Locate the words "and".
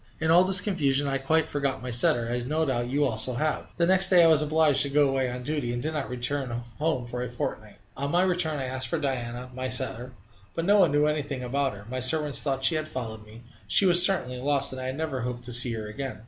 5.71-5.79, 14.71-14.81